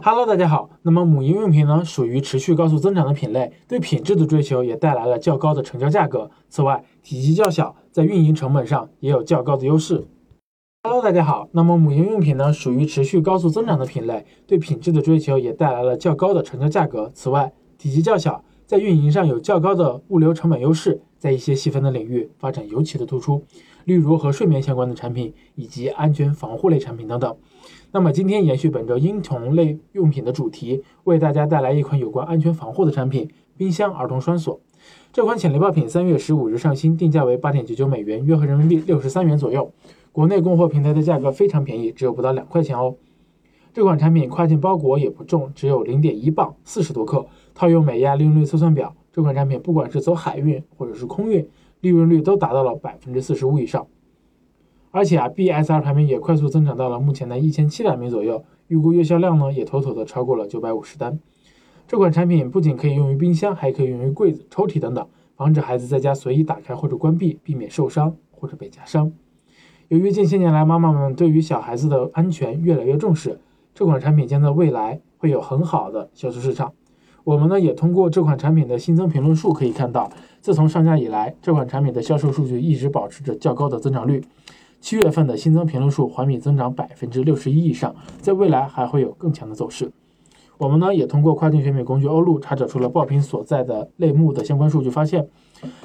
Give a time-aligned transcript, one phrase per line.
[0.00, 0.70] Hello，大家好。
[0.82, 6.30] 那么母婴用品呢，属于持续高速增长的品类，对品质的追求也带来了较高的成交价格。
[6.48, 10.06] 此外，体积较小，在运营成本上也有较高的优势。
[10.84, 11.48] Hello，大家好。
[11.50, 17.10] 那么母婴用品呢，属于持续高速增长的品类，对品质的追求也带来了较高的成交价格。
[17.12, 23.44] 此外，体积较小，在运营上有较高的物流成本优势，在一些细分的领域发展尤其的突出，
[23.84, 27.36] 例如和睡眠相关的产品以及安全防护类产品等等。
[27.90, 34.60] 那么今天延续本周婴童类用品的主题，为大家带来一款有关安全防护的产品——冰箱儿童栓锁。
[35.12, 39.72] 这款潜力爆品三月十五日上新，定价为八点九九美元，约合人民币六十三元左右。
[40.12, 42.94] 国内供货平台的价格非常便宜，只有不到两块钱哦。
[43.72, 47.26] 这款产品跨境包裹也不重，只有零点一磅，四十多克。
[47.54, 51.44] 套用美亚利润率测算表，这款产品不管是走海运或者是空运，
[51.80, 53.88] 利润率都达到了百分之四十五以上。
[54.92, 61.18] 而且啊，BSR 排名也快速增长到了目前的一千七百名左右，预估月销量呢也妥妥的超过了九百五十单。
[61.88, 69.10] 这款产品不仅可以用于冰箱，还可以用于柜子、抽屉等等，防止孩子在家随意打开或者关闭，避免受伤或者被夹伤。
[69.88, 73.40] 由于近些年来妈妈们对于小孩子的安全越来越重视，
[73.74, 76.72] 这款产品将在未来会有很好的销售市场。
[77.28, 84.24] 我们呢也通过这款产品的新增评论数可以看到，自从上架以来，这款产品的销售数据一直保持着较高的增长率。
[84.80, 89.92] 七月份的新增评论数环比增长百分之六十一以上，在未来还会有更强的走势。
[90.56, 95.28] 我们呢也通过跨境选品工具欧路查找出了爆品所在的类目的相关数据，发现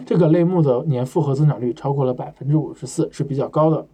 [0.05, 3.85] 这个类目的年复合增长率超过了百分之五十四，是比较高的。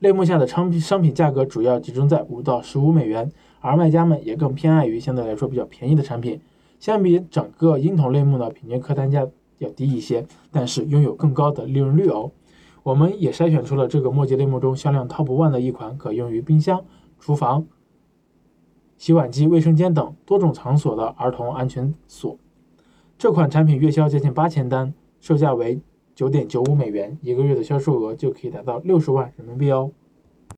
[0.00, 6.40] 类目下的商品商品价格主要集中在五到十五美元，而卖家们也更偏爱于相对来说比较便宜的产品。
[6.78, 9.26] 相比整个婴童类目呢，平均客单价
[9.58, 12.32] 要低一些，但是拥有更高的利润率哦。
[12.82, 16.82] 我们也筛选出了这个墨迹类目中销量 TOP ONE 的一款，可用于冰箱、
[17.18, 17.66] 厨房、
[18.96, 22.38] 洗碗机、卫生间等多种场所的儿童安全锁。
[23.18, 25.82] 这款产品月销接近八千单，售价为
[26.14, 29.90] 九点九五美元，一个月的销售额就可以达到六十万人民币哦。